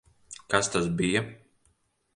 [0.53, 1.25] Kas tas bija?